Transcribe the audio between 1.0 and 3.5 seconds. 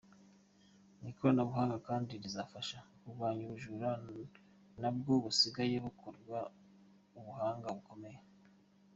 koranabuhanga kandi rizafasha mu kurwanya